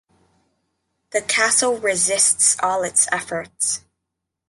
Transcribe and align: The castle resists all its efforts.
The 1.11 1.21
castle 1.21 1.77
resists 1.77 2.57
all 2.59 2.81
its 2.81 3.07
efforts. 3.11 3.81